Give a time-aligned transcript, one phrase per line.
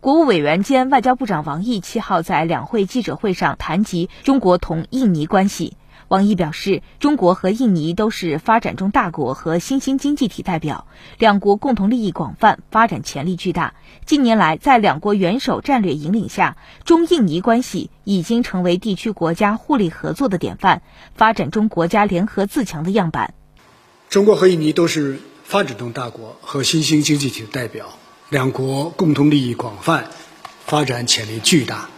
[0.00, 5.76] 国务委员兼外交部长王毅七号在两会记者会上谈及中国同印尼关系。
[6.08, 10.86] 王毅表示，中国和印尼都是发展中大国和新兴经济体代表，
[11.18, 13.74] 两国共同利益广泛，发展潜力巨大。
[14.04, 20.82] 近年来，在两国元首战略引领下，中印尼关系已经成为地区国家互利合作的典范，
[21.16, 23.34] 发展中国家联合自强的样板。
[24.08, 27.86] 中国和印尼都是发展中大国和新兴经济体的代表，
[28.28, 30.10] 两国共同利益广泛，
[30.66, 31.88] 发展潜力巨大。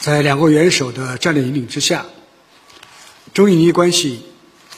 [0.00, 2.06] 在两国元首的战略引领之下。
[3.34, 4.26] 中印尼关系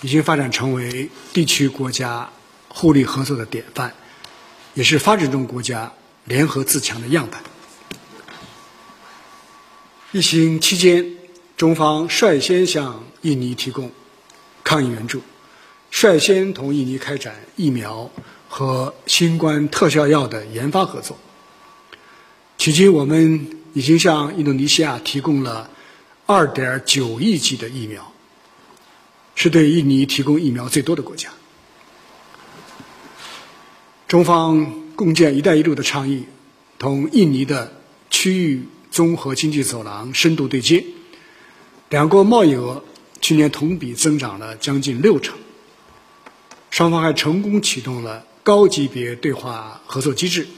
[0.00, 2.30] 已经发展成为地区国家
[2.68, 3.94] 互利合作的典范，
[4.74, 5.92] 也是发展中国家
[6.24, 7.42] 联合自强的样板。
[10.12, 11.16] 疫情期间，
[11.56, 13.90] 中方率先向印尼提供
[14.62, 15.20] 抗疫援助，
[16.04, 18.10] 率先同印尼开展疫苗
[18.46, 21.16] 和新冠特效药的研发合作。
[22.58, 25.70] 迄今，我们已经向印度尼西亚提供了
[26.26, 28.12] 2.9亿剂的疫苗。
[29.34, 31.30] 是对印尼提供疫苗最多的国家。
[34.06, 36.26] 中方共建“一带一路”的倡议，
[36.78, 37.72] 同印尼的
[38.10, 40.84] 区域综合经济走廊深度对接，
[41.88, 42.84] 两国贸易额
[43.22, 45.38] 去年同比增长了将近六成。
[46.74, 50.48] 双方还成功启动了高级别对话合作机制，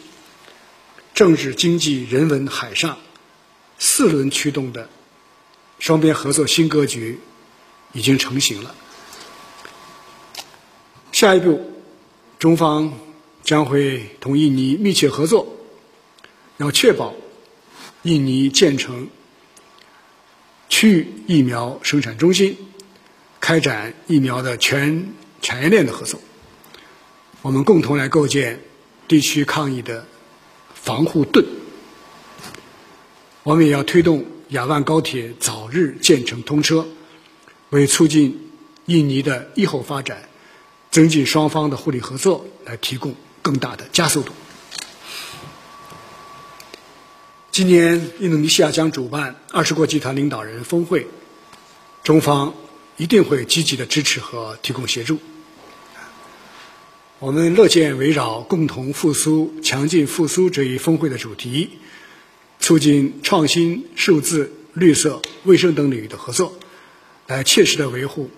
[1.12, 2.96] 政治、经济、人文、海上
[3.78, 4.88] 四轮驱动的
[5.78, 7.20] 双边合作新格局。
[7.92, 8.74] 已经成型了。
[11.12, 11.72] 下一步，
[12.38, 12.92] 中方
[13.42, 15.56] 将会同印尼密切合作，
[16.58, 17.14] 要确保
[18.02, 19.08] 印尼建成
[20.68, 22.58] 区域疫苗生产中心，
[23.40, 25.14] 开展疫苗的全
[25.46, 26.18] 产业链的合作。
[27.40, 28.58] 我们共同来构建
[29.06, 30.04] 地区抗疫的
[30.74, 31.46] 防护盾。
[33.44, 36.84] 我们也要推动雅万高铁早日建成通车。
[37.70, 38.50] 为促进
[38.86, 40.28] 印尼的疫后发展，
[40.90, 44.32] 增进双方的互利合作，来提供更大的加速度。
[47.52, 51.06] 今年，印度尼西亚将主办二十国集团领导人峰会，
[52.02, 52.52] 中方
[52.96, 55.20] 一定会积极的支持和提供协助。
[57.18, 61.70] 我们乐见围绕“共同复苏、强劲复苏”这一峰会的主题，
[62.60, 66.52] 促进创新、数字、绿色、卫生等领域的合作。
[67.26, 68.30] 来切实的维护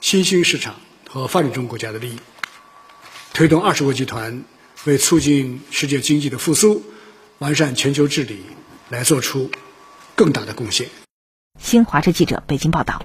[0.00, 0.76] 新兴市场
[1.06, 2.16] 和发展中国家的利益，
[3.34, 4.42] 推动二十国集团
[4.86, 6.82] 为促进世界经济的复苏、
[7.38, 8.38] 完善全球治理
[8.88, 9.50] 来做出
[10.16, 10.88] 更大的贡献。
[11.60, 13.04] 新华社记者北京报道。